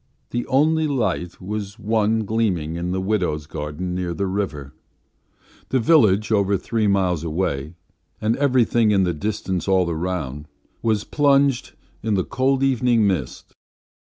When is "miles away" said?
6.87-7.75